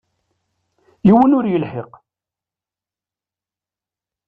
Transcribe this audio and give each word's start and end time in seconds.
Yiwen 1.07 1.35
ur 1.37 1.45
yelḥiq. 1.47 1.91